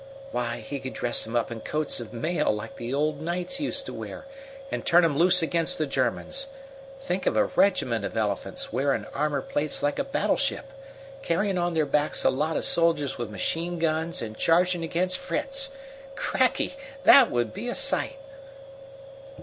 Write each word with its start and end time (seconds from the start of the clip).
"Why, 0.31 0.61
he 0.61 0.79
could 0.79 0.93
dress 0.93 1.27
'em 1.27 1.35
up 1.35 1.51
in 1.51 1.61
coats 1.61 1.99
of 1.99 2.11
mail, 2.11 2.51
like 2.51 2.77
the 2.77 2.91
old 2.91 3.21
knights 3.21 3.59
used 3.59 3.85
to 3.85 3.93
wear, 3.93 4.25
and 4.71 4.83
turn 4.83 5.05
'em 5.05 5.15
loose 5.15 5.43
against 5.43 5.77
the 5.77 5.85
Germans. 5.85 6.47
Think 6.99 7.27
of 7.27 7.37
a 7.37 7.45
regiment 7.45 8.03
of 8.03 8.17
elephants, 8.17 8.73
wearin' 8.73 9.05
armor 9.13 9.43
plates 9.43 9.83
like 9.83 9.99
a 9.99 10.03
battleship, 10.03 10.65
carryin' 11.21 11.59
on 11.59 11.75
their 11.75 11.85
backs 11.85 12.23
a 12.23 12.31
lot 12.31 12.57
of 12.57 12.65
soldiers 12.65 13.19
with 13.19 13.29
machine 13.29 13.77
guns 13.77 14.23
and 14.23 14.35
chargin' 14.39 14.81
against 14.81 15.19
Fritz! 15.19 15.69
Cracky, 16.15 16.75
that 17.03 17.29
would 17.29 17.53
be 17.53 17.67
a 17.69 17.75
sight!" 17.75 18.17